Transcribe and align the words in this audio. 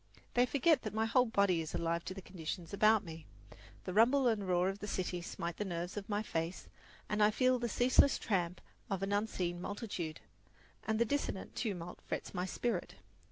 They 0.33 0.47
forget 0.47 0.81
that 0.81 0.95
my 0.95 1.05
whole 1.05 1.27
body 1.27 1.61
is 1.61 1.75
alive 1.75 2.03
to 2.05 2.15
the 2.15 2.23
conditions 2.23 2.73
about 2.73 3.05
me. 3.05 3.27
The 3.83 3.93
rumble 3.93 4.27
and 4.27 4.47
roar 4.47 4.67
of 4.67 4.79
the 4.79 4.87
city 4.87 5.21
smite 5.21 5.57
the 5.57 5.63
nerves 5.63 5.95
of 5.95 6.09
my 6.09 6.23
face, 6.23 6.67
and 7.07 7.21
I 7.21 7.29
feel 7.29 7.59
the 7.59 7.69
ceaseless 7.69 8.17
tramp 8.17 8.61
of 8.89 9.03
an 9.03 9.13
unseen 9.13 9.61
multitude, 9.61 10.19
and 10.87 10.97
the 10.97 11.05
dissonant 11.05 11.55
tumult 11.55 12.01
frets 12.01 12.33
my 12.33 12.47
spirit. 12.47 12.95